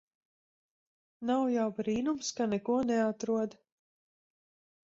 Nav 1.29 1.43
jau 1.57 1.67
brīnums 1.81 2.31
ka 2.39 2.47
neko 2.57 2.79
neatrod. 2.93 3.57